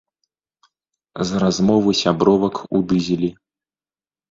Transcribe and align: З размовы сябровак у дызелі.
З 1.33 1.43
размовы 1.43 1.91
сябровак 2.03 2.55
у 2.79 2.83
дызелі. 2.95 3.33